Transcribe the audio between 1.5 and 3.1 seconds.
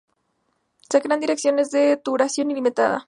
de duración ilimitada